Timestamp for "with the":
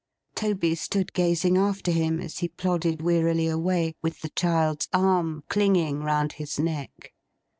4.01-4.29